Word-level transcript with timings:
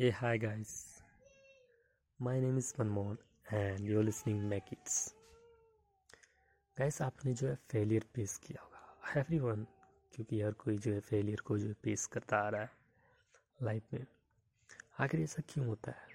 Hey, 0.00 0.10
hi 0.10 0.36
guys. 0.38 0.70
My 2.20 2.40
name 2.40 2.56
is 2.56 2.72
Manmohan 2.78 3.18
and 3.50 3.80
you're 3.80 4.04
listening 4.04 4.38
Make 4.50 4.70
It's. 4.72 4.94
Guys 6.78 7.02
आपने 7.02 7.34
जो 7.34 7.48
है 7.48 7.54
failure 7.70 8.04
face 8.14 8.38
किया 8.38 8.62
होगा। 8.62 9.20
एवरीवन 9.20 9.66
क्योंकि 10.14 10.40
हर 10.42 10.52
कोई 10.52 10.78
जो 10.78 10.92
है 10.92 11.00
फेलियर 11.00 11.40
को 11.40 11.58
जो 11.58 11.66
है 11.66 11.72
फेस 11.72 12.06
करता 12.06 12.36
आ 12.36 12.48
रहा 12.48 12.62
है 12.62 12.70
लाइफ 13.62 13.82
में। 13.94 14.06
आखिर 15.00 15.20
ऐसा 15.20 15.42
क्यों 15.48 15.66
होता 15.66 15.90
है? 15.90 16.06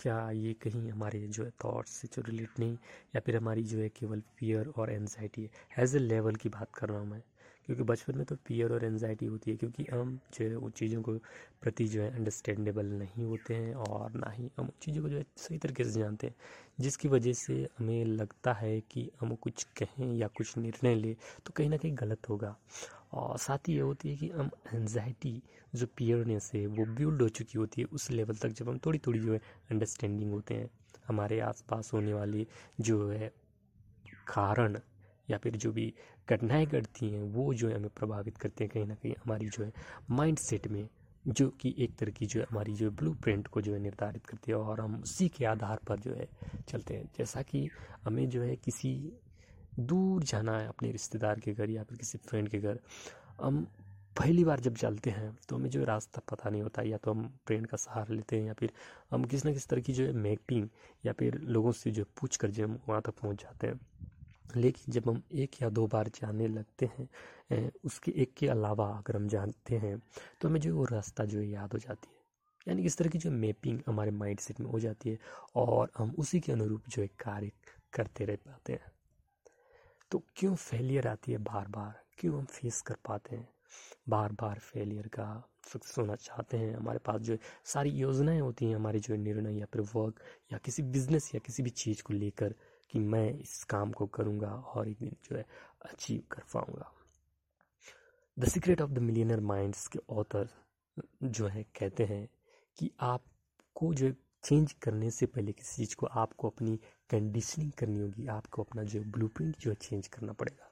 क्या 0.00 0.30
ये 0.30 0.52
कहीं 0.52 0.92
हमारे 0.92 1.28
जो 1.28 1.44
है 1.44 1.50
थॉट्स 1.50 1.90
से 1.90 2.08
जो 2.08 2.22
रिलेट 2.22 2.58
नहीं 2.58 2.74
या 3.14 3.20
फिर 3.20 3.36
हमारी 3.36 3.64
जो 3.64 3.78
है 3.78 3.88
केवल 3.88 4.20
फियर 4.20 4.68
और 4.68 4.90
एनजाइटी 4.90 5.42
है? 5.42 5.50
एज 5.78 5.96
ए 5.96 5.98
लेवल 5.98 6.34
की 6.34 6.48
बात 6.48 6.74
कर 6.74 6.88
रहा 6.88 6.98
हूँ 6.98 7.08
मैं। 7.08 7.22
क्योंकि 7.66 7.82
बचपन 7.82 8.16
में 8.16 8.24
तो 8.26 8.36
फियर 8.46 8.72
और 8.72 8.84
एनजाइटी 8.84 9.26
होती 9.26 9.50
है, 9.50 9.56
क्योंकि 9.56 9.86
हम 9.92 10.18
जो 10.34 10.44
है 10.44 10.54
उन 10.56 10.70
चीज़ों 10.70 11.02
को 11.02 11.12
प्रति 11.62 11.86
जो 11.88 12.02
है 12.02 12.10
अंडरस्टैंडेबल 12.10 12.86
नहीं 12.86 13.24
होते 13.24 13.54
हैं 13.54 13.74
और 13.74 14.12
ना 14.12 14.30
ही 14.30 14.50
हम 14.58 14.64
उन 14.64 14.72
चीज़ों 14.82 15.02
को 15.02 15.08
जो 15.08 15.16
है 15.16 15.24
सही 15.36 15.58
तरीके 15.58 15.84
से 15.84 16.00
जानते 16.00 16.26
हैं। 16.26 16.34
जिसकी 16.80 17.08
वजह 17.08 17.32
से 17.32 17.54
हमें 17.78 18.04
लगता 18.04 18.52
है 18.52 18.80
कि 18.90 19.10
हम 19.20 19.34
कुछ 19.34 19.62
कहें 19.78 20.12
या 20.14 20.28
कुछ 20.28 20.56
निर्णय 20.58 20.94
लें 20.94 21.14
तो 21.46 21.52
कहीं 21.56 21.68
ना 21.70 21.76
कहीं 21.76 21.94
गलत 21.98 22.28
होगा। 22.28 22.56
और 23.12 23.36
साथ 23.38 23.68
ही 23.68 23.74
ये 23.74 23.80
होती 23.80 24.10
है 24.10 24.16
कि 24.16 24.28
हम 24.30 24.50
एनजाइटी 24.74 25.40
जो 25.74 25.86
पियरनेस 25.96 26.50
है, 26.54 26.66
वो 26.66 26.84
बिल्ड 26.86 27.22
हो 27.22 27.28
चुकी 27.28 27.58
होती 27.58 27.80
है 27.82 27.86
उस 27.92 28.10
लेवल 28.10 28.34
तक 28.34 28.48
जब 28.50 28.68
हम 28.68 28.78
थोड़ी 28.78 28.98
थोड़ी 28.98 29.18
जो 29.20 29.32
है 29.32 29.40
अंडरस्टैंडिंग 29.70 30.32
होते 30.32 30.54
हैं। 30.54 30.70
हमारे 31.08 31.38
आसपास 31.40 31.90
होने 31.92 32.14
वाले 32.14 32.46
जो 32.80 33.08
है 33.08 33.32
कारण 34.28 34.78
या 35.30 35.38
फिर 35.38 35.56
जो 35.56 35.72
भी 35.72 35.92
घटनाएँ 36.28 36.66
घटती 36.66 37.10
हैं 37.10 37.22
वो 37.22 37.54
जो 37.54 37.68
है 37.68 37.74
हमें 37.74 37.90
प्रभावित 37.90 38.36
करते 38.36 38.64
हैं 38.64 38.70
कहीं 38.74 38.86
ना 38.86 38.94
कहीं 38.94 39.14
हमारी 39.24 39.48
जो 39.48 39.64
है 39.64 39.72
माइंड 40.10 40.38
सेट 40.38 40.68
में 40.68 40.88
जो 41.28 41.48
कि 41.50 41.74
एक 41.78 41.96
तरह 41.96 42.10
की 42.10 42.26
जो 42.26 42.40
है 42.40 42.46
हमारी 42.50 42.74
जो 42.74 42.90
ब्लू 42.90 43.12
प्रिंट 43.14 43.46
को 43.46 43.60
जो 43.60 43.72
है 43.72 43.78
निर्धारित 43.78 44.26
करती 44.26 44.52
है 44.52 44.58
और 44.58 44.80
हम 44.80 45.02
उसी 45.02 45.28
के 45.28 45.44
आधार 45.44 45.78
पर 45.88 46.00
जो 46.00 46.14
है 46.14 46.28
चलते 46.68 46.94
हैं 46.94 47.10
जैसा 47.18 47.42
कि 47.42 47.68
हमें 48.04 48.28
जो 48.28 48.42
है 48.42 48.56
किसी 48.56 49.12
दूर 49.80 50.22
जाना 50.22 50.58
है 50.58 50.68
अपने 50.68 50.90
रिश्तेदार 50.90 51.40
के 51.40 51.52
घर 51.52 51.70
या 51.70 51.82
फिर 51.82 51.98
किसी 51.98 52.18
फ्रेंड 52.18 52.48
के 52.48 52.58
घर 52.58 52.78
हम 53.40 53.66
पहली 54.18 54.44
बार 54.44 54.60
जब 54.60 54.74
चलते 54.74 55.10
हैं 55.10 55.38
तो 55.48 55.56
हमें 55.56 55.70
जो 55.70 55.80
है 55.80 55.86
रास्ता 55.86 56.22
पता 56.30 56.50
नहीं 56.50 56.62
होता 56.62 56.82
या 56.82 56.96
तो 56.96 57.10
हम 57.10 57.32
ट्रेन 57.46 57.64
का 57.64 57.76
सहारा 57.76 58.14
लेते 58.14 58.36
हैं 58.36 58.46
या 58.46 58.52
फिर 58.52 58.72
हम 59.10 59.24
किसी 59.24 59.48
न 59.48 59.52
किसी 59.52 59.66
तरह 59.70 59.80
की 59.80 59.92
जो 59.92 60.04
है 60.04 60.12
मैपिंग 60.12 60.68
या 61.06 61.12
फिर 61.12 61.38
लोगों 61.38 61.72
से 61.72 61.90
जो 61.90 62.04
पूछ 62.20 62.36
कर 62.36 62.50
जो 62.50 62.64
हम 62.64 62.78
वहाँ 62.88 63.00
तक 63.02 63.14
पहुँच 63.22 63.42
जाते 63.42 63.66
हैं 63.66 63.80
लेकिन 64.44 64.92
जब 64.92 65.08
हम 65.08 65.22
एक 65.34 65.62
या 65.62 65.68
दो 65.70 65.86
बार 65.86 66.08
जाने 66.14 66.46
लगते 66.48 66.90
हैं 66.98 67.70
उसके 67.84 68.12
एक 68.22 68.34
के 68.34 68.48
अलावा 68.48 68.88
अगर 68.88 69.16
हम 69.16 69.28
जानते 69.28 69.76
हैं 69.76 69.98
तो 70.40 70.48
हमें 70.48 70.60
जो 70.60 70.74
वो 70.76 70.84
रास्ता 70.84 71.24
जो 71.24 71.38
है 71.38 71.48
याद 71.48 71.72
हो 71.72 71.78
जाती 71.78 72.08
है। 72.08 72.22
यानी 72.66 72.82
इस 72.82 72.96
तरह 72.98 73.10
की 73.10 73.18
जो 73.18 73.30
मैपिंग 73.30 73.80
हमारे 73.86 74.10
माइंड 74.10 74.40
सेट 74.40 74.60
में 74.60 74.70
हो 74.70 74.80
जाती 74.80 75.10
है 75.10 75.18
और 75.56 75.90
हम 75.98 76.14
उसी 76.18 76.40
के 76.40 76.52
अनुरूप 76.52 76.88
जो 76.88 77.02
है 77.02 77.08
कार्य 77.18 77.50
करते 77.92 78.24
रह 78.24 78.36
पाते 78.46 78.72
हैं। 78.72 78.92
तो 80.10 80.22
क्यों 80.36 80.54
फेलियर 80.54 81.08
आती 81.08 81.32
है 81.32 81.38
बार 81.38 81.68
बार 81.68 82.00
क्यों 82.18 82.38
हम 82.38 82.44
फेस 82.44 82.80
कर 82.82 82.96
पाते 83.08 83.36
हैं? 83.36 83.48
बार 84.08 84.32
बार 84.32 84.58
फेलियर 84.58 85.06
का 85.08 85.26
सक्सेस 85.64 85.98
होना 85.98 86.14
चाहते 86.16 86.56
हैं। 86.56 86.74
हमारे 86.76 86.98
पास 86.98 87.20
जो 87.20 87.36
सारी 87.64 87.90
योजनाएँ 87.90 88.40
होती 88.40 88.66
हैं, 88.66 88.76
हमारे 88.76 89.00
जो 89.00 89.16
निर्णय 89.16 89.58
या 89.58 89.66
फिर 89.72 89.82
वर्क 89.94 90.20
या 90.52 90.58
किसी 90.58 90.82
बिज़नेस 90.82 91.30
या 91.34 91.40
किसी 91.46 91.62
भी 91.62 91.70
चीज़ 91.70 92.02
को 92.02 92.14
लेकर 92.14 92.54
कि 92.90 92.98
मैं 92.98 93.38
इस 93.38 93.64
काम 93.64 93.92
को 93.92 94.06
करूँगा 94.06 94.48
और 94.48 94.88
एक 94.88 94.96
दिन 95.00 95.16
जो 95.24 95.36
है 95.36 95.44
अचीव 95.84 96.22
कर 96.30 96.42
पाऊँगा। 96.54 96.92
The 98.38 98.48
secret 98.48 98.80
of 98.82 98.90
the 98.90 98.98
millionaire 98.98 99.40
minds 99.40 99.86
के 99.86 99.98
ऑथर 100.10 100.48
जो 101.24 101.46
है, 101.46 101.62
कहते 101.62 102.04
हैं 102.04 102.28
कि 102.78 102.90
आपको 103.00 103.94
जो 103.94 104.06
है 104.06 104.16
चेंज 104.44 104.72
करने 104.72 105.10
से 105.10 105.26
पहले 105.26 105.52
किसी 105.52 105.76
चीज़ 105.76 105.96
को 105.96 106.06
आपको 106.06 106.48
अपनी 106.48 106.76
कंडीशनिंग 107.10 107.70
करनी 107.72 108.00
होगी, 108.00 108.26
आपको 108.26 108.62
अपना 108.62 108.82
जो 108.82 109.00
ब्लूप्रिंट 109.00 109.56
जो 109.58 109.70
है 109.70 109.76
चेंज 109.76 110.06
करना 110.06 110.32
पड़ेगा। 110.32 110.70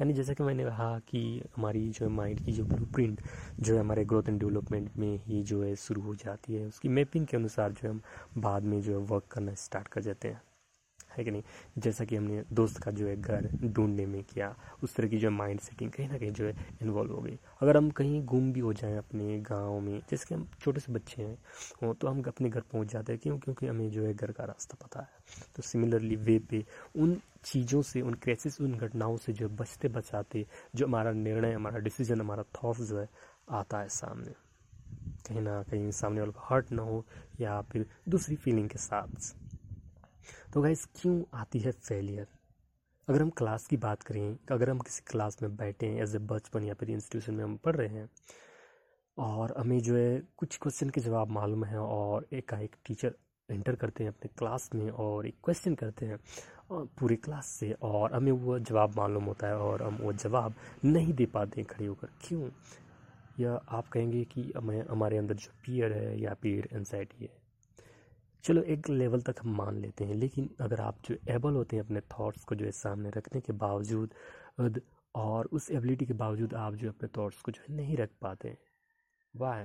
यानी 0.00 0.12
जैसा 0.12 0.34
कि 0.34 0.42
मैंने 0.42 0.64
कहा 0.64 0.98
कि 0.98 1.42
हमारी 1.56 1.88
जो 1.88 2.04
है 2.06 2.12
माइंड 2.12 2.44
की 2.44 2.52
जो 2.52 2.64
ब्लूप्रिंट 2.64 3.20
जो 3.60 3.74
है 3.74 3.80
हमारे 3.80 4.04
ग्रोथ 4.04 4.28
एंड 4.28 4.40
डेवलपमेंट 4.40 4.96
में 4.96 5.16
ही 5.18 5.42
जो 5.42 5.62
है 5.62 5.74
शुरू 5.76 6.02
हो 6.02 6.14
जाती 6.14 6.54
है, 6.54 6.66
उसकी 6.66 6.88
मैपिंग 6.88 7.26
के 7.26 7.36
अनुसार 7.36 7.72
जो 7.72 7.80
है 7.82 7.90
हम 7.90 8.02
बाद 8.38 8.62
में 8.62 8.80
जो 8.82 8.92
है 8.92 9.06
वर्क 9.06 9.24
करना 9.24 9.54
स्टार्ट 9.54 9.88
कर 9.88 10.00
जाते 10.00 10.28
हैं। 10.28 10.42
है 11.12 11.24
कि 11.24 11.30
नहीं? 11.30 11.42
जैसा 11.78 12.04
कि 12.04 12.16
हमने 12.16 12.42
दोस्त 12.52 12.78
का 12.82 12.90
जो 12.90 13.06
है 13.06 13.16
घर 13.16 13.48
ढूँढने 13.64 14.06
में 14.06 14.22
किया, 14.24 14.54
उस 14.82 14.94
तरह 14.94 15.08
की 15.08 15.18
जो 15.18 15.28
है 15.28 15.34
माइंड 15.34 15.60
सेटिंग 15.60 15.90
कहीं 15.90 16.08
ना 16.08 16.18
कहीं 16.18 16.30
जो 16.30 16.46
है 16.46 16.54
इन्वॉल्व 16.82 17.12
हो 17.12 17.20
गई। 17.22 17.38
अगर 17.62 17.76
हम 17.76 17.90
कहीं 17.90 18.24
गुम 18.24 18.52
भी 18.52 18.60
हो 18.60 18.72
जाएँ 18.72 18.96
अपने 18.98 19.38
गाँव 19.40 19.80
में, 19.80 19.98
जैसे 20.10 20.24
कि 20.28 20.34
हम 20.34 20.46
छोटे 20.60 20.80
से 20.80 20.92
बच्चे 20.92 21.22
हैं 21.22 21.94
तो 21.94 22.08
हम 22.08 22.22
अपने 22.22 22.48
घर 22.48 22.60
पहुँच 22.62 22.92
जाते 22.92 23.12
हैं। 23.12 23.20
क्यों? 23.22 23.38
क्योंकि 23.38 23.66
हमें 23.66 23.90
जो 23.90 24.04
है 24.04 24.14
घर 24.14 24.32
का 24.32 24.44
रास्ता 24.44 24.76
पता 24.84 25.00
है। 25.00 25.08
तो 25.56 25.62
सिमिलरली 25.62 26.16
वे 26.16 26.38
पे 26.50 26.64
उन 26.96 27.20
चीज़ों 27.44 27.82
से, 27.82 28.00
उन 28.00 28.14
क्रेसिस 28.14 28.60
उन 28.60 28.74
घटनाओं 28.74 29.16
से 29.16 29.32
जो 29.32 29.48
बचते 29.48 29.88
बचाते, 29.88 30.46
जो 30.74 30.86
हमारा 30.86 31.12
निर्णय, 31.12 31.52
हमारा 31.52 31.78
डिसीज़न 31.78 32.20
हमारा 32.20 32.42
थॉट्स 32.56 32.80
जो 32.80 32.98
है 32.98 33.08
आता 33.50 33.80
है 33.80 33.88
सामने। 33.88 34.32
कहीं 35.28 35.40
ना 35.40 35.62
कहीं 35.62 35.90
सामने 35.90 36.20
वाले 36.20 36.32
को 36.32 36.40
हर्ट 36.44 36.72
ना 36.72 36.82
हो 36.82 37.04
या 37.40 37.60
फिर 37.62 37.86
दूसरी 38.08 38.36
फीलिंग 38.36 38.68
के 38.68 38.78
साथ। 38.78 39.34
तो 40.54 40.62
गाइस 40.62 40.84
क्यों 40.96 41.22
आती 41.34 41.58
है 41.58 41.72
फेलियर 41.72 42.26
अगर 43.08 43.22
हम 43.22 43.30
क्लास 43.30 43.66
की 43.66 43.76
बात 43.76 44.02
करें, 44.02 44.36
अगर 44.50 44.70
हम 44.70 44.78
किसी 44.78 45.02
क्लास 45.06 45.36
में 45.42 45.56
बैठे 45.56 45.86
हैं 45.86 46.02
एज 46.02 46.14
ए 46.16 46.18
बचपन 46.18 46.64
या 46.64 46.74
फिर 46.74 46.90
इंस्टीट्यूशन 46.90 47.34
में 47.34 47.44
हम 47.44 47.56
पढ़ 47.56 47.76
रहे 47.76 47.88
हैं, 47.88 48.08
और 49.18 49.54
हमें 49.58 49.78
जो 49.80 49.96
है 49.96 50.22
कुछ 50.36 50.58
क्वेश्चन 50.62 50.90
के 50.90 51.00
जवाब 51.00 51.30
मालूम 51.30 51.64
है, 51.64 51.78
और 51.78 52.26
एक 52.32 52.52
एक 52.54 52.76
टीचर 52.86 53.14
एंटर 53.48 53.76
करते 53.76 54.04
हैं 54.04 54.10
अपने 54.10 54.30
क्लास 54.38 54.70
में 54.74 54.88
और 54.90 55.26
एक 55.26 55.36
क्वेश्चन 55.44 55.74
करते 55.74 56.06
हैं 56.06 56.18
पूरी 56.72 57.16
क्लास 57.16 57.46
से, 57.48 57.72
और 57.72 58.14
हमें 58.14 58.32
वो 58.32 58.58
जवाब 58.60 58.96
मालूम 58.96 59.24
होता 59.24 59.46
है 59.46 59.56
और 59.56 59.82
हम 59.82 59.96
वो 59.96 60.12
जवाब 60.14 60.54
नहीं 60.84 61.12
दे 61.12 61.26
पाते 61.26 61.60
हैं 61.60 61.68
खड़े 61.70 61.86
होकर। 61.86 62.08
क्यों? 62.22 62.50
या 63.40 63.54
आप 63.68 63.88
कहेंगे 63.88 64.24
कि 64.24 64.52
हमें, 64.56 64.84
हमारे 64.86 65.18
अंदर 65.18 65.34
जो 65.34 65.50
पियर 65.66 65.92
है 65.92 66.20
या 66.20 66.34
फिर 66.34 66.68
एनजाइटी 66.72 67.24
है 67.24 67.40
चलो 68.44 68.62
एक 68.64 68.88
लेवल 68.90 69.20
तक 69.22 69.40
हम 69.42 69.54
मान 69.56 69.76
लेते 69.78 70.04
हैं, 70.04 70.14
लेकिन 70.14 70.48
अगर 70.60 70.80
आप 70.80 70.96
जो 71.04 71.14
एबल 71.30 71.54
होते 71.54 71.76
हैं 71.76 71.82
अपने 71.84 72.00
थॉट्स 72.12 72.44
को 72.44 72.54
जो 72.54 72.64
है 72.64 72.70
सामने 72.72 73.10
रखने 73.16 73.40
के 73.40 73.52
बावजूद 73.54 74.80
और 75.14 75.46
उस 75.52 75.70
एबिलिटी 75.70 76.06
के 76.06 76.12
बावजूद 76.14 76.54
आप 76.54 76.74
जो 76.74 76.88
अपने 76.88 77.08
थॉट्स 77.18 77.40
को 77.42 77.52
जो 77.52 77.62
है 77.68 77.76
नहीं 77.76 77.96
रख 77.96 78.10
पाते 78.22 78.48
हैं। 78.48 78.58
वाह 79.34 79.64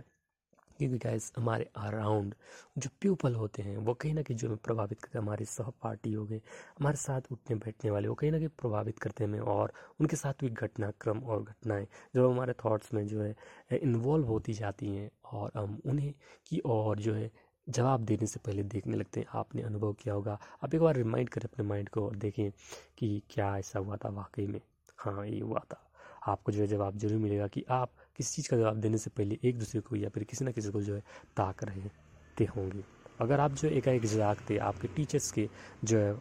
क्योंकि 0.79 0.97
गैस 0.99 1.31
हमारे 1.37 1.67
अराउंड 1.77 2.33
जो 2.77 2.89
पीपल 3.01 3.35
होते 3.35 3.61
हैं, 3.63 3.77
वो 3.77 3.93
कहीं 3.93 4.13
ना 4.13 4.21
कहीं 4.21 4.37
जो 4.37 4.47
हमें 4.47 4.57
प्रभावित 4.65 4.99
करते 5.01 5.17
हैं, 5.17 5.23
हमारे 5.23 5.45
सहपाठी 5.45 6.13
हो 6.13 6.25
गए, 6.25 6.41
हमारे 6.79 6.97
साथ 6.97 7.31
उठने 7.31 7.55
बैठने 7.57 7.91
वाले, 7.91 8.07
वो 8.07 8.15
कहीं 8.15 8.31
ना 8.31 8.37
कहीं 8.37 8.49
प्रभावित 8.61 8.99
करते 8.99 9.23
हैं 9.23 9.29
हमें, 9.31 9.39
और 9.41 9.73
उनके 10.01 10.15
साथ 10.15 10.41
हुई 10.43 10.49
घटनाक्रम 10.51 11.19
और 11.21 11.43
घटनाएँ 11.43 11.87
जो 12.15 12.29
हमारे 12.31 12.53
थॉट्स 12.65 12.93
में 12.93 13.05
जो 13.07 13.21
है 13.21 13.77
इन्वॉल्व 13.79 14.27
होती 14.27 14.53
जाती 14.53 14.95
हैं, 14.95 15.09
और 15.25 15.51
हम 15.57 15.79
उन्हें 15.85 16.13
की 16.47 16.59
और 16.65 16.99
जो 16.99 17.13
है 17.13 17.31
जवाब 17.69 18.03
देने 18.05 18.27
से 18.27 18.39
पहले 18.39 18.63
देखने 18.63 18.97
लगते 18.97 19.19
हैं, 19.19 19.27
आपने 19.33 19.61
अनुभव 19.61 19.93
किया 19.93 20.13
होगा, 20.13 20.39
आप 20.63 20.73
एक 20.75 20.81
बार 20.81 20.95
रिमाइंड 20.95 21.29
करें 21.29 21.45
अपने 21.45 21.65
माइंड 21.65 21.89
को 21.89 22.05
और 22.05 22.15
देखें 22.15 22.51
कि 22.97 23.21
क्या 23.29 23.57
ऐसा 23.57 23.79
हुआ 23.79 23.95
था 23.95 24.09
वाकई 24.09 24.47
में। 24.47 24.61
हाँ 24.97 25.25
ये 25.27 25.39
हुआ 25.39 25.59
था। 25.59 25.83
आपको 26.27 26.51
जो 26.51 26.61
है 26.61 26.67
जवाब 26.67 26.97
ज़रूर 26.97 27.19
मिलेगा 27.19 27.47
कि 27.47 27.63
आप 27.69 27.89
किसी 28.17 28.35
चीज़ 28.35 28.49
का 28.49 28.57
जवाब 28.57 28.77
देने 28.77 28.97
से 28.97 29.09
पहले 29.09 29.37
एक 29.43 29.57
दूसरे 29.59 29.81
को 29.81 29.95
या 29.95 30.09
फिर 30.09 30.23
किसी 30.23 30.45
ना 30.45 30.51
किसी 30.51 30.71
को 30.71 30.81
जो 30.81 30.95
है 30.95 31.03
ताक 31.37 31.63
रहे 31.63 32.45
होंगे। 32.45 32.83
अगर 33.21 33.39
आप 33.39 33.51
जो 33.51 33.67
एकाएक 33.67 34.05
जागते 34.05 34.57
आपके 34.57 34.87
टीचर्स 34.87 35.31
के 35.31 35.49
जो 35.83 35.97
है 35.97 36.13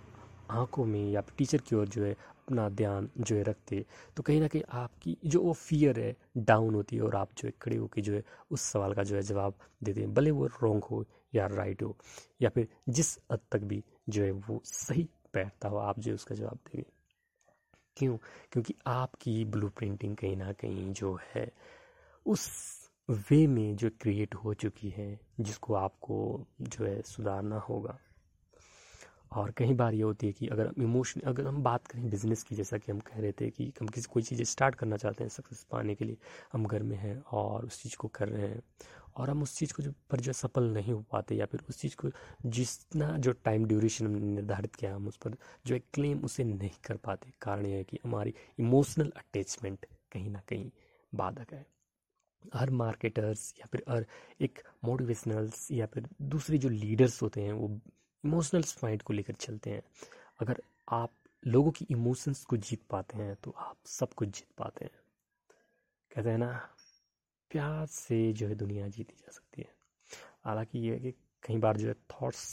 आँखों 0.51 0.84
में 0.84 1.11
या 1.11 1.21
टीचर 1.39 1.59
की 1.59 1.77
ओर 1.77 1.89
जो 1.89 2.05
है 2.05 2.12
अपना 2.12 2.69
ध्यान 2.69 3.11
जो 3.21 3.37
है 3.37 3.43
रखते 3.43 3.87
तो 4.17 4.23
कहीं 4.23 4.41
ना 4.41 4.49
कहीं 4.49 4.62
आपकी 4.71 5.19
जो 5.27 5.41
वो 5.43 5.53
फियर 5.53 6.01
है 6.01 6.17
डाउन 6.37 6.75
होती 6.75 6.97
है 6.97 7.03
और 7.03 7.17
आप 7.17 7.29
जो 7.39 7.49
है 7.49 7.55
खड़े 7.62 7.77
होकर 7.77 8.01
जो 8.01 8.12
है 8.12 8.25
उस 8.51 8.62
सवाल 8.62 8.95
का 8.95 9.03
जो 9.03 9.17
है 9.17 9.23
जवाब 9.23 9.55
देते 9.83 10.01
हैं, 10.01 10.15
भले 10.15 10.31
वो 10.31 10.47
रॉन्ग 10.47 10.85
हो 10.85 11.05
या 11.35 11.47
राइट 11.47 11.82
हो, 11.82 11.97
या 12.43 12.50
फिर 12.50 12.69
जिस 12.88 13.19
हद 13.32 13.41
तक 13.53 13.59
भी 13.59 13.85
जो 14.09 14.23
है 14.23 14.31
वो 14.31 14.62
सही 14.65 15.09
बैठता 15.35 15.69
हो, 15.69 15.76
आप 15.76 16.00
जो 16.00 16.11
है 16.11 16.15
उसका 16.15 16.35
जवाब 16.35 16.55
देंगे। 16.55 16.85
क्यों? 17.97 18.17
क्योंकि 18.53 18.75
आपकी 18.87 19.44
ब्लू 19.44 19.69
प्रिंटिंग 19.69 20.17
कहीं 20.17 20.37
ना 20.37 20.53
कहीं 20.53 20.93
जो 20.93 21.19
है 21.35 21.53
उस 22.26 22.50
वे 23.11 23.47
में 23.47 23.76
जो 23.76 23.91
क्रिएट 24.00 24.35
हो 24.35 24.55
चुकी 24.55 24.91
है, 24.91 25.20
जिसको 25.41 25.75
आपको 25.75 26.47
जो 26.61 26.85
है 26.85 27.03
सुधारना 27.03 27.59
होगा। 27.59 27.99
और 29.37 29.50
कई 29.56 29.75
बार 29.75 29.94
ये 29.94 30.03
होती 30.03 30.27
है 30.27 30.33
कि 30.33 30.47
अगर 30.49 30.67
हम 30.67 30.83
इमोशन, 30.83 31.21
अगर 31.21 31.47
हम 31.47 31.62
बात 31.62 31.87
करें 31.87 32.09
बिज़नेस 32.11 32.43
की, 32.43 32.55
जैसा 32.55 32.79
कि 32.79 32.93
हम 32.93 32.99
कह 33.00 33.21
रहे 33.21 33.33
थे 33.33 33.50
कि 33.50 33.73
हम 33.81 33.88
किसी, 33.88 34.09
कोई 34.12 34.23
चीज़ 34.23 34.43
स्टार्ट 34.43 34.75
करना 34.75 34.97
चाहते 34.97 35.25
हैं 35.25 35.29
सक्सेस 35.29 35.62
पाने 35.71 35.94
के 35.94 36.05
लिए, 36.05 36.17
हम 36.53 36.67
घर 36.67 36.83
में 36.83 36.97
हैं 36.97 37.21
और 37.33 37.65
उस 37.67 37.83
चीज़ 37.83 37.97
को 37.97 38.09
कर 38.09 38.29
रहे 38.29 38.49
हैं 38.49 38.62
और 39.17 39.31
हम 39.31 39.43
उस 39.43 39.56
चीज़ 39.59 39.73
को 39.75 39.83
जो 39.83 39.93
पर 40.11 40.21
जो 40.21 40.33
सफल 40.33 40.65
नहीं 40.73 40.93
हो 40.93 41.05
पाते 41.12 41.35
या 41.35 41.47
फिर 41.47 41.61
उस 41.69 41.81
चीज़ 41.81 41.97
को 41.97 42.11
जितना 42.47 43.17
जो 43.19 43.33
टाइम 43.44 43.65
ड्यूरेशन 43.67 44.06
हमने 44.06 44.27
निर्धारित 44.27 44.75
किया, 44.75 44.94
हम 44.94 45.09
उस 45.09 45.17
पर 45.17 45.37
जो 45.67 45.75
है 45.75 45.81
क्लेम 45.94 46.25
उसे 46.25 46.44
नहीं 46.44 46.71
कर 46.85 46.97
पाते। 46.97 47.32
कारण 47.43 47.67
यह 47.67 47.77
है 47.77 47.85
कि 47.85 47.99
हमारी 48.05 48.35
इमोशनल 48.61 49.12
अटैचमेंट 49.17 49.87
कहीं 50.12 50.31
ना 50.31 50.41
कहीं 50.49 50.71
बाधक 51.12 51.53
है। 51.53 51.67
हर 52.55 52.71
मार्केटर्स 52.71 53.53
या 53.61 53.67
फिर 53.73 53.82
हर 53.89 54.06
एक 54.41 54.59
मोटिवेशनल्स 54.85 55.71
या 55.73 55.87
फिर 55.87 56.09
दूसरे 56.23 56.59
जो 56.59 56.69
लीडर्स 56.69 57.23
होते 57.23 57.43
हैं, 57.43 57.53
वो 57.53 57.81
इमोशनल 58.26 58.62
पॉइंट 58.81 59.02
को 59.02 59.12
लेकर 59.12 59.34
चलते 59.34 59.70
हैं। 59.70 59.82
अगर 60.40 60.62
आप 60.88 61.12
लोगों 61.43 61.70
की 61.70 61.87
इमोशंस 61.90 62.44
को 62.44 62.56
जीत 62.58 62.81
पाते 62.90 63.19
हैं 63.19 63.34
तो 63.44 63.50
आप 63.58 63.76
सब 63.87 64.12
कुछ 64.12 64.28
जीत 64.28 64.49
पाते 64.58 64.84
हैं। 64.84 64.93
कहते 66.11 66.31
हैं 66.31 66.38
ना, 66.38 66.52
प्यार 67.50 67.87
से 67.87 68.32
जो 68.32 68.49
है 68.49 68.55
दुनिया 68.55 68.88
जीती 68.88 69.14
जा 69.14 69.32
सकती 69.32 69.62
है। 69.62 69.75
हालाँकि 70.44 70.78
ये 70.78 70.93
है 70.93 70.99
कि 71.00 71.11
कई 71.43 71.56
बार 71.56 71.76
जो 71.76 71.88
है 71.88 71.94
थॉट्स 72.12 72.44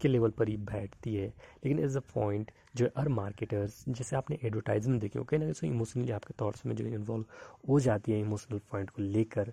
के 0.00 0.08
लेवल 0.08 0.30
पर 0.30 0.48
ही 0.48 0.56
बैठती 0.56 1.14
है, 1.14 1.26
लेकिन 1.64 1.78
एज 1.78 1.96
अ 1.96 2.00
पॉइंट 2.14 2.50
जो 2.76 2.84
है 2.84 2.92
हर 2.98 3.08
मार्केटर्स 3.08 3.84
जैसे 3.88 4.16
आपने 4.16 4.38
एडवर्टाइजमेंट 4.42 5.00
देखी 5.00 5.18
हो, 5.18 5.24
कहीं 5.24 5.40
ना 5.40 5.52
कहीं 5.52 5.70
इमोशनली 5.70 6.12
आपके 6.12 6.34
थॉट्स 6.40 6.66
में 6.66 6.74
जो 6.76 6.86
इन्वॉल्व 6.86 7.24
हो 7.68 7.80
जाती 7.80 8.12
है 8.12 8.20
इमोशनल 8.20 8.60
पॉइंट 8.70 8.90
को 8.90 9.02
लेकर, 9.02 9.52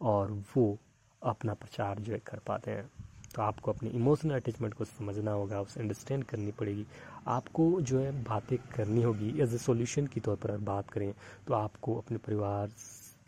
और 0.00 0.32
वो 0.56 0.78
अपना 1.22 1.54
प्रचार 1.54 1.98
जो 1.98 2.12
है 2.12 2.18
कर 2.18 2.38
पाते 2.38 2.70
हैं। 2.70 2.90
तो 3.34 3.42
आपको 3.42 3.72
अपने 3.72 3.90
इमोशनल 3.90 4.34
अटैचमेंट 4.34 4.74
को 4.74 4.84
समझना 4.84 5.32
होगा, 5.32 5.60
उसे 5.60 5.80
अंडरस्टैंड 5.80 6.24
करनी 6.24 6.52
पड़ेगी। 6.52 6.86
आपको 7.28 7.80
जो 7.80 7.98
है 7.98 8.10
बातें 8.24 8.56
करनी 8.74 9.02
होगी 9.02 9.28
एज 9.40 9.54
ए 9.54 9.58
सोल्यूशन 9.58 10.06
की 10.06 10.20
तौर 10.20 10.36
पर 10.36 10.50
अगर 10.50 10.64
बात 10.64 10.90
करें 10.90 11.12
तो 11.46 11.54
आपको 11.54 11.96
अपने 11.96 12.18
परिवार 12.18 12.70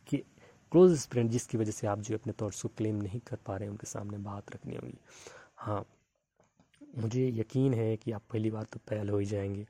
के 0.09 0.17
क्लोज 0.73 1.06
फ्रेंड 1.09 1.31
जिसकी 1.31 1.59
वजह 1.59 1.73
से 1.73 1.87
आप 1.87 1.99
जो 2.01 2.15
अपने 2.15 2.33
थॉट्स 2.43 2.62
को 2.62 2.69
क्लेम 2.77 2.97
नहीं 2.97 3.21
कर 3.21 3.39
पा 3.47 3.56
रहे 3.56 3.65
हैं, 3.65 3.71
उनके 3.71 3.87
सामने 3.87 4.19
बात 4.21 4.55
रखनी 4.55 4.75
होगी। 4.75 4.99
हाँ 5.56 5.85
मुझे 6.99 7.29
यकीन 7.31 7.75
है 7.75 7.97
कि 7.97 8.12
आप 8.12 8.23
पहली 8.33 8.51
बार 8.51 8.65
तो 8.65 8.81
पहल 8.89 9.09
हो 9.09 9.19
ही 9.19 9.27
जाएँगे। 9.27 9.67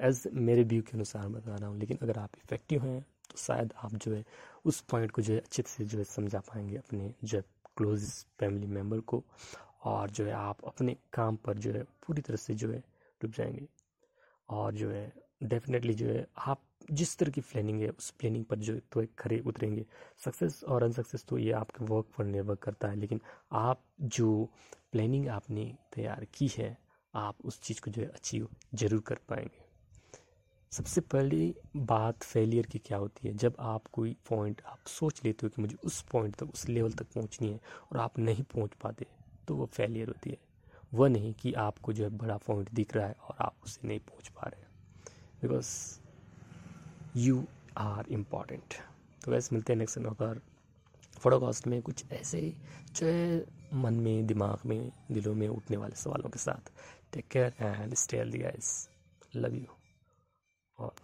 एज 0.00 0.22
मेरे 0.34 0.62
व्यू 0.64 0.82
के 0.82 0.96
अनुसार 0.96 1.28
बता 1.28 1.54
रहा 1.54 1.68
हूँ, 1.68 1.78
लेकिन 1.78 1.98
अगर 2.02 2.18
आप 2.18 2.36
इफ़ेक्टिव 2.36 2.84
हैं 2.84 3.00
तो 3.30 3.38
शायद 3.38 3.72
आप 3.78 3.94
जो 3.94 4.14
है 4.14 4.24
उस 4.64 4.80
पॉइंट 4.90 5.10
को 5.10 5.22
जो 5.22 5.32
है 5.34 5.40
अच्छे 5.40 5.62
से 5.68 5.84
जो 5.84 5.98
है 5.98 6.04
समझा 6.06 6.38
पाएँगे 6.46 6.76
अपने 6.76 7.12
जो 7.24 7.40
क्लोज 7.76 8.04
फैमिली 8.40 8.66
मेंबर 8.68 9.00
को। 9.02 9.22
और 9.84 10.10
जो 10.10 10.24
है 10.24 10.32
आप 10.32 10.64
अपने 10.66 10.96
काम 11.12 11.36
पर 11.36 11.58
जो 11.58 11.72
है 11.72 11.82
पूरी 11.82 12.22
तरह 12.22 12.36
से 12.36 12.54
जो 12.54 12.70
है 12.72 12.82
डूब 13.22 13.32
जाएँगे। 13.32 13.68
और 14.48 14.74
जो 14.74 14.90
है 14.90 15.12
डेफिनेटली 15.42 15.94
जो 15.94 16.06
है 16.06 16.26
आप 16.38 16.62
जिस 16.90 17.18
तरह 17.18 17.30
की 17.30 17.40
प्लानिंग 17.40 17.80
है, 17.82 17.88
उस 17.88 18.10
प्लानिंग 18.10 18.44
पर 18.44 18.56
जो 18.56 18.78
तो 18.92 19.02
एक 19.02 19.14
खड़े 19.18 19.38
उतरेंगे। 19.40 19.86
सक्सेस 20.24 20.64
और 20.64 20.82
अनसक्सेस 20.82 21.24
तो 21.28 21.38
ये 21.38 21.52
आपके 21.52 21.84
वर्क 21.84 22.06
पर 22.18 22.24
निर्भर 22.24 22.54
करता 22.54 22.88
है, 22.88 22.96
लेकिन 22.96 23.20
आप 23.52 23.82
जो 24.00 24.48
प्लानिंग 24.92 25.28
आपने 25.28 25.76
तैयार 25.94 26.26
की 26.34 26.50
है, 26.58 26.78
आप 27.14 27.36
उस 27.44 27.60
चीज़ 27.60 27.80
को 27.80 27.90
जो 27.90 28.02
है 28.02 28.08
अचीव 28.08 28.48
ज़रूर 28.74 29.00
कर 29.00 29.18
पाएँगे। 29.28 29.64
सबसे 30.72 31.00
पहली 31.00 31.54
बात 31.76 32.22
फेलियर 32.22 32.66
की 32.66 32.78
क्या 32.78 32.98
होती 32.98 33.28
है? 33.28 33.34
जब 33.34 33.54
आप 33.60 33.86
कोई 33.92 34.16
पॉइंट 34.28 34.62
आप 34.66 34.78
सोच 34.86 35.24
लेते 35.24 35.46
हो 35.46 35.50
कि 35.50 35.62
मुझे 35.62 35.76
उस 35.84 36.02
पॉइंट 36.02 36.36
तक, 36.36 36.50
उस 36.54 36.68
लेवल 36.68 36.92
तक 36.92 37.06
पहुंचनी 37.14 37.52
है 37.52 37.60
और 37.92 37.98
आप 37.98 38.18
नहीं 38.18 38.42
पहुँच 38.42 38.70
पाते 38.74 39.06
तो 39.50 39.54
वो 39.56 39.66
फेलियर 39.66 40.08
होती 40.08 40.30
है। 40.30 40.36
वह 40.94 41.08
नहीं 41.08 41.32
कि 41.34 41.52
आपको 41.52 41.92
जो 41.92 42.04
है 42.04 42.10
बड़ा 42.10 42.36
पॉइंट 42.36 42.68
दिख 42.70 42.94
रहा 42.96 43.06
है 43.06 43.14
और 43.22 43.36
आप 43.40 43.54
उससे 43.64 43.88
नहीं 43.88 43.98
पहुँच 43.98 44.28
पा 44.28 44.48
रहे 44.48 44.62
बिकॉज़ 45.42 45.68
यू 47.16 47.44
आर 47.76 48.06
इंपॉर्टेंट 48.08 48.74
तो 49.24 49.30
वैसे 49.30 49.54
मिलते 49.56 49.72
हैं 49.72 49.78
नेक्स्ट 49.78 49.98
अगर 49.98 50.40
फोटोकास्ट 51.18 51.66
में 51.66 51.80
कुछ 51.82 52.04
ऐसे 52.12 52.40
जो 52.96 53.06
है 53.06 53.44
मन 53.74 53.94
में, 53.94 54.26
दिमाग 54.26 54.66
में, 54.66 54.92
दिलों 55.12 55.34
में 55.34 55.48
उठने 55.48 55.76
वाले 55.76 55.96
सवालों 55.96 56.30
के 56.30 56.38
साथ। 56.38 56.70
Take 57.12 57.28
care 57.28 57.54
and 57.60 57.94
stay 57.94 58.16
healthy 58.16 58.38
guys 58.38 58.88
love 59.36 59.54
you 59.54 59.66
और 60.78 60.94